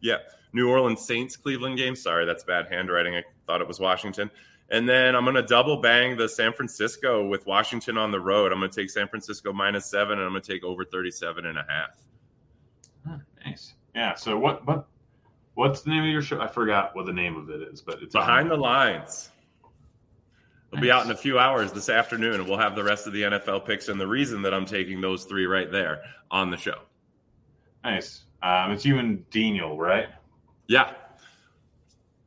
Yeah, 0.00 0.18
New 0.52 0.68
Orleans 0.68 1.04
Saints 1.04 1.36
Cleveland 1.36 1.78
game. 1.78 1.96
Sorry, 1.96 2.26
that's 2.26 2.44
bad 2.44 2.66
handwriting. 2.70 3.14
I 3.14 3.24
thought 3.46 3.60
it 3.60 3.68
was 3.68 3.80
Washington. 3.80 4.30
And 4.70 4.88
then 4.88 5.14
I'm 5.14 5.24
going 5.24 5.36
to 5.36 5.42
double 5.42 5.78
bang 5.78 6.16
the 6.16 6.28
San 6.28 6.52
Francisco 6.52 7.26
with 7.26 7.46
Washington 7.46 7.98
on 7.98 8.10
the 8.10 8.20
road. 8.20 8.52
I'm 8.52 8.58
going 8.58 8.70
to 8.70 8.80
take 8.80 8.90
San 8.90 9.06
Francisco 9.06 9.52
minus 9.52 9.86
seven, 9.86 10.18
and 10.18 10.22
I'm 10.22 10.30
going 10.30 10.42
to 10.42 10.52
take 10.52 10.64
over 10.64 10.84
37 10.84 11.44
and 11.44 11.58
a 11.58 11.66
half. 11.68 11.98
Huh, 13.06 13.18
nice. 13.44 13.74
Yeah. 13.94 14.14
So 14.14 14.38
what? 14.38 14.66
What? 14.66 14.86
What's 15.54 15.82
the 15.82 15.90
name 15.90 16.04
of 16.04 16.08
your 16.08 16.22
show? 16.22 16.40
I 16.40 16.46
forgot 16.46 16.96
what 16.96 17.04
the 17.04 17.12
name 17.12 17.36
of 17.36 17.50
it 17.50 17.60
is, 17.60 17.82
but 17.82 18.02
it's 18.02 18.14
Behind 18.14 18.50
the 18.50 18.56
lines. 18.56 19.30
It'll 20.72 20.80
be 20.80 20.90
out 20.90 21.04
in 21.04 21.10
a 21.10 21.16
few 21.16 21.38
hours 21.38 21.70
this 21.72 21.90
afternoon, 21.90 22.40
and 22.40 22.48
we'll 22.48 22.58
have 22.58 22.74
the 22.74 22.82
rest 22.82 23.06
of 23.06 23.12
the 23.12 23.22
NFL 23.22 23.66
picks 23.66 23.88
and 23.88 24.00
the 24.00 24.06
reason 24.06 24.40
that 24.42 24.54
I'm 24.54 24.64
taking 24.64 25.02
those 25.02 25.24
three 25.24 25.44
right 25.44 25.70
there 25.70 26.00
on 26.30 26.50
the 26.50 26.56
show. 26.56 26.80
Nice. 27.84 28.22
Um, 28.42 28.72
it's 28.72 28.86
you 28.86 28.98
and 28.98 29.28
Daniel, 29.28 29.76
right? 29.76 30.08
Yeah. 30.68 30.94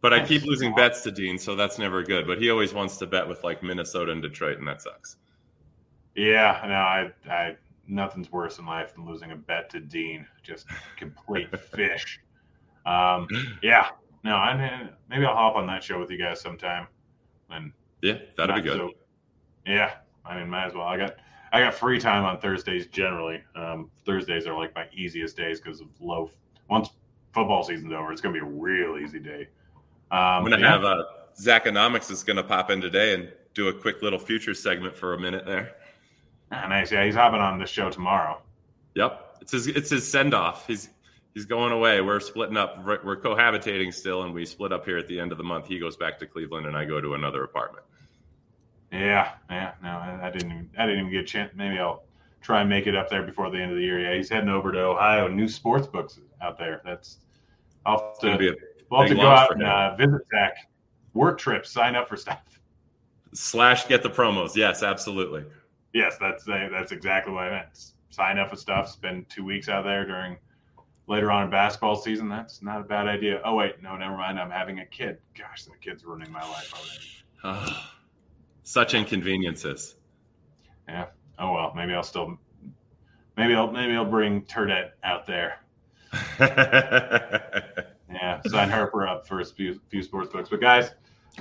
But 0.01 0.13
I 0.13 0.24
keep 0.24 0.44
losing 0.44 0.75
bets 0.75 1.01
to 1.01 1.12
Dean, 1.12 1.39
so 1.39 1.56
that's 1.56 1.80
never 1.80 2.04
good. 2.04 2.27
But 2.27 2.39
he 2.39 2.51
always 2.51 2.75
wants 2.75 2.98
to 2.98 3.08
bet 3.08 3.27
with 3.27 3.44
like 3.44 3.63
Minnesota 3.63 4.12
and 4.12 4.22
Detroit, 4.22 4.60
and 4.60 4.68
that 4.68 4.82
sucks. 4.82 5.18
Yeah, 6.15 6.62
no, 6.68 6.74
I, 6.74 7.34
I, 7.34 7.56
nothing's 7.88 8.32
worse 8.32 8.60
in 8.60 8.68
life 8.68 8.94
than 8.94 9.06
losing 9.06 9.32
a 9.32 9.36
bet 9.36 9.70
to 9.72 9.80
Dean. 9.80 10.27
Just 10.44 10.68
complete 10.96 11.58
fish. 11.75 12.20
Um, 12.86 13.27
yeah, 13.63 13.89
no, 14.24 14.36
I 14.36 14.56
mean, 14.56 14.89
maybe 15.10 15.25
I'll 15.25 15.36
hop 15.36 15.56
on 15.56 15.65
that 15.68 15.84
show 15.84 16.00
with 16.00 16.12
you 16.12 16.18
guys 16.18 16.39
sometime. 16.39 16.88
And 17.50 17.72
yeah, 18.01 18.20
that'd 18.38 18.56
be 18.56 18.62
good. 18.62 18.77
So, 18.77 18.92
yeah, 19.65 19.96
I 20.24 20.38
mean, 20.38 20.50
might 20.50 20.68
as 20.68 20.74
well. 20.74 20.86
I 20.86 20.98
got 20.98 21.15
I 21.51 21.62
got 21.62 21.74
free 21.74 22.00
time 22.00 22.25
on 22.25 22.39
Thursdays 22.39 22.88
generally. 22.88 23.42
Um, 23.56 23.89
Thursdays 24.06 24.46
are 24.46 24.58
like 24.58 24.75
my 24.75 24.88
easiest 24.94 25.36
days 25.38 25.60
because 25.60 25.82
of 25.82 25.88
low. 26.00 26.30
Once 26.70 26.89
football 27.36 27.63
season's 27.63 27.94
over, 27.94 28.12
it's 28.12 28.22
gonna 28.22 28.34
be 28.34 28.39
a 28.39 28.44
real 28.44 28.98
easy 28.98 29.20
day. 29.20 29.50
Um, 30.10 30.20
I'm 30.20 30.44
gonna 30.46 30.60
yeah. 30.60 30.72
have 30.72 30.84
uh, 30.86 31.04
Zachonomics 31.39 32.10
is 32.10 32.24
gonna 32.24 32.44
pop 32.44 32.72
in 32.72 32.82
today 32.82 33.13
and 33.13 33.32
do 33.54 33.68
a 33.68 33.74
quick 33.74 34.01
little 34.01 34.20
future 34.20 34.54
segment 34.54 34.96
for 34.96 35.13
a 35.13 35.20
minute 35.20 35.46
there. 35.46 35.75
Ah, 36.51 36.68
nice. 36.68 36.92
Yeah, 36.92 37.06
he's 37.06 37.15
hopping 37.15 37.42
on 37.42 37.60
the 37.60 37.65
show 37.65 37.89
tomorrow. 37.89 38.42
Yep, 38.96 39.38
it's 39.42 39.51
his 39.51 39.68
it's 39.68 39.89
his 39.89 40.10
send 40.10 40.34
off. 40.34 40.65
He's 40.65 40.89
he's 41.34 41.46
going 41.46 41.74
away. 41.74 42.01
We're 42.01 42.20
splitting 42.22 42.58
up. 42.58 42.84
We're 42.86 43.18
cohabitating 43.18 43.94
still, 43.94 44.24
and 44.24 44.34
we 44.34 44.46
split 44.46 44.72
up 44.72 44.86
here 44.86 44.98
at 44.98 45.08
the 45.08 45.20
end 45.20 45.32
of 45.32 45.38
the 45.38 45.44
month. 45.44 45.68
He 45.68 45.77
goes 45.77 45.98
back 45.98 46.18
to 46.20 46.25
Cleveland, 46.25 46.65
and 46.65 46.77
I 46.77 46.86
go 46.86 47.01
to 47.01 47.13
another 47.15 47.44
apartment. 47.44 47.86
Yeah, 48.92 49.34
yeah. 49.50 49.74
No, 49.84 49.89
I, 49.89 50.27
I 50.27 50.32
didn't. 50.32 50.51
Even, 50.51 50.70
I 50.77 50.86
didn't 50.86 51.00
even 51.01 51.12
get 51.12 51.22
a 51.22 51.25
chance. 51.25 51.51
Maybe 51.56 51.77
I'll 51.80 52.04
try 52.42 52.62
and 52.62 52.70
make 52.70 52.88
it 52.88 52.96
up 52.96 53.10
there 53.10 53.24
before 53.24 53.50
the 53.50 53.58
end 53.58 53.72
of 53.72 53.77
the 53.77 53.84
year. 53.84 54.00
Yeah, 54.00 54.15
he's 54.15 54.30
heading 54.30 54.50
over 54.50 54.72
to 54.72 54.80
Ohio. 54.80 55.27
New 55.27 55.48
sports 55.48 55.88
books 55.88 56.20
out 56.42 56.58
there. 56.58 56.82
That's. 56.86 57.18
I'll 57.86 58.15
have 58.22 58.38
to, 58.39 58.56
we'll 58.89 59.01
have 59.01 59.10
to 59.10 59.15
go 59.15 59.27
out 59.27 59.51
and 59.54 59.63
uh, 59.63 59.96
visit 59.96 60.22
Zach. 60.32 60.70
Work 61.13 61.38
trips. 61.38 61.72
Sign 61.72 61.96
up 61.96 62.10
for 62.10 62.18
stuff. 62.18 62.42
Slash 63.34 63.88
get 63.88 64.04
the 64.04 64.10
promos. 64.10 64.56
Yes, 64.56 64.84
absolutely. 64.84 65.46
Yes, 65.94 66.18
that's 66.20 66.44
that's 66.44 66.92
exactly 66.92 67.34
what 67.34 67.46
I 67.46 67.50
meant. 67.51 67.92
Sign 68.10 68.38
up 68.38 68.50
for 68.50 68.56
stuff. 68.56 68.89
Spend 68.89 69.30
two 69.30 69.46
weeks 69.46 69.70
out 69.70 69.84
there 69.84 70.06
during 70.06 70.38
later 71.08 71.32
on 71.32 71.44
in 71.44 71.50
basketball 71.50 71.96
season. 71.96 72.27
That's 72.30 72.62
not 72.62 72.82
a 72.82 72.84
bad 72.84 73.08
idea. 73.08 73.42
Oh 73.46 73.56
wait, 73.56 73.82
no, 73.82 73.96
never 73.96 74.18
mind. 74.18 74.39
I'm 74.39 74.50
having 74.50 74.80
a 74.80 74.86
kid. 74.86 75.20
Gosh, 75.38 75.63
the 75.63 75.72
kid's 75.82 76.04
ruining 76.04 76.32
my 76.32 76.42
life 76.42 76.74
already. 77.44 77.75
such 78.63 78.94
inconveniences. 78.94 79.96
Yeah. 80.88 81.08
Oh 81.39 81.54
well, 81.54 81.74
maybe 81.75 81.94
I'll 81.94 82.04
still, 82.04 82.38
maybe 83.38 83.54
I'll 83.56 83.72
maybe 83.72 83.96
I'll 83.96 84.06
bring 84.06 84.44
Turdette 84.44 84.92
out 85.04 85.25
there. 85.25 85.60
yeah, 88.12 88.41
sign 88.48 88.69
Harper 88.69 89.07
up 89.07 89.27
for 89.27 89.39
a 89.39 89.45
few, 89.45 89.79
few 89.89 90.03
sports 90.03 90.31
books. 90.31 90.50
But 90.50 90.62
guys, 90.62 90.91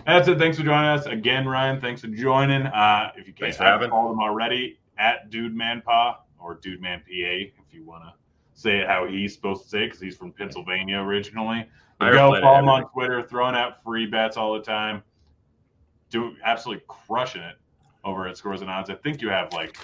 that's 0.06 0.28
it. 0.28 0.38
Thanks 0.38 0.58
for 0.58 0.64
joining 0.64 0.90
us 0.90 1.06
again, 1.06 1.46
Ryan. 1.46 1.80
Thanks 1.80 2.00
for 2.00 2.08
joining. 2.08 2.66
Uh, 2.66 3.12
if 3.16 3.26
you 3.26 3.32
can't 3.32 3.54
have 3.56 3.88
called 3.88 4.12
him 4.12 4.20
already, 4.20 4.78
at 4.98 5.30
Dude 5.30 5.54
Man 5.54 5.82
Pa 5.82 6.20
or 6.38 6.54
Dude 6.54 6.80
Man 6.80 7.00
PA, 7.00 7.04
if 7.10 7.72
you 7.72 7.84
want 7.84 8.04
to 8.04 8.12
say 8.54 8.78
it 8.78 8.86
how 8.86 9.06
he's 9.06 9.34
supposed 9.34 9.64
to 9.64 9.68
say 9.68 9.84
it, 9.84 9.86
because 9.86 10.00
he's 10.00 10.16
from 10.16 10.32
Pennsylvania 10.32 10.98
originally. 10.98 11.66
Go 12.00 12.40
follow 12.40 12.58
him 12.58 12.68
on 12.68 12.88
Twitter, 12.90 13.22
throwing 13.22 13.54
out 13.54 13.82
free 13.82 14.06
bets 14.06 14.36
all 14.36 14.54
the 14.54 14.62
time. 14.62 15.02
Do 16.10 16.34
absolutely 16.44 16.84
crushing 16.86 17.42
it 17.42 17.56
over 18.04 18.26
at 18.26 18.36
Scores 18.36 18.60
and 18.60 18.70
Odds. 18.70 18.90
I 18.90 18.94
think 18.94 19.22
you 19.22 19.28
have 19.30 19.52
like 19.52 19.76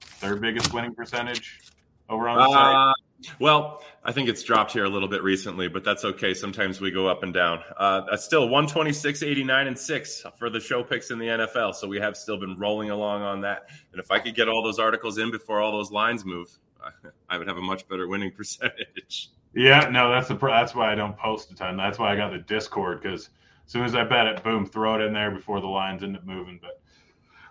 third 0.00 0.40
biggest 0.40 0.72
winning 0.74 0.94
percentage 0.94 1.60
over 2.08 2.28
on 2.28 2.38
the 2.38 2.44
uh, 2.44 2.52
site. 2.52 2.94
Well, 3.40 3.82
I 4.04 4.12
think 4.12 4.28
it's 4.28 4.42
dropped 4.42 4.72
here 4.72 4.84
a 4.84 4.88
little 4.88 5.08
bit 5.08 5.22
recently, 5.22 5.68
but 5.68 5.82
that's 5.82 6.04
okay. 6.04 6.34
Sometimes 6.34 6.80
we 6.80 6.90
go 6.90 7.08
up 7.08 7.22
and 7.22 7.34
down. 7.34 7.60
Uh, 7.76 8.16
still 8.16 8.42
126, 8.42 9.22
89, 9.22 9.66
and 9.66 9.78
6 9.78 10.26
for 10.38 10.50
the 10.50 10.60
show 10.60 10.84
picks 10.84 11.10
in 11.10 11.18
the 11.18 11.26
NFL. 11.26 11.74
So 11.74 11.88
we 11.88 11.98
have 11.98 12.16
still 12.16 12.38
been 12.38 12.56
rolling 12.56 12.90
along 12.90 13.22
on 13.22 13.40
that. 13.40 13.68
And 13.92 14.00
if 14.00 14.10
I 14.10 14.20
could 14.20 14.34
get 14.34 14.48
all 14.48 14.62
those 14.62 14.78
articles 14.78 15.18
in 15.18 15.30
before 15.30 15.60
all 15.60 15.72
those 15.72 15.90
lines 15.90 16.24
move, 16.24 16.48
I 17.28 17.38
would 17.38 17.48
have 17.48 17.56
a 17.56 17.62
much 17.62 17.88
better 17.88 18.06
winning 18.06 18.32
percentage. 18.36 19.30
Yeah, 19.54 19.88
no, 19.90 20.10
that's 20.10 20.28
the 20.28 20.36
that's 20.36 20.74
why 20.74 20.92
I 20.92 20.94
don't 20.94 21.16
post 21.16 21.50
a 21.50 21.54
ton. 21.54 21.76
That's 21.76 21.98
why 21.98 22.12
I 22.12 22.16
got 22.16 22.30
the 22.30 22.38
Discord 22.38 23.02
because 23.02 23.30
as 23.66 23.72
soon 23.72 23.84
as 23.84 23.94
I 23.94 24.04
bet 24.04 24.26
it, 24.26 24.44
boom, 24.44 24.66
throw 24.66 25.00
it 25.00 25.04
in 25.04 25.12
there 25.12 25.30
before 25.30 25.60
the 25.60 25.66
lines 25.66 26.02
end 26.02 26.16
up 26.16 26.24
moving. 26.24 26.58
But 26.60 26.80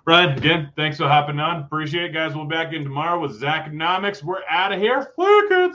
Ryan, 0.08 0.38
again, 0.38 0.72
thanks 0.78 0.96
for 0.96 1.10
hopping 1.10 1.38
on. 1.38 1.63
Appreciate 1.63 2.06
it, 2.06 2.13
guys. 2.13 2.34
We'll 2.34 2.46
be 2.46 2.56
back 2.56 2.72
in 2.72 2.86
tomorrow 2.86 3.20
with 3.20 3.41
Zachonomics. 3.41 4.24
We're 4.24 4.39
out 4.50 4.72
of 4.72 4.80
here. 4.80 5.12
Look, 5.17 5.74